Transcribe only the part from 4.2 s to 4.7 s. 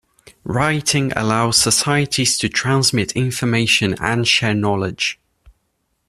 share